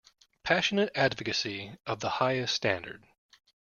[0.41, 3.03] Passionate advocacy of the highest standard.